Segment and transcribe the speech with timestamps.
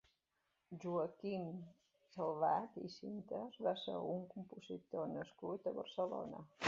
[0.85, 1.43] Joaquim
[2.15, 6.43] Salvat i Sintes va ser un compositor nascut a Barcelona.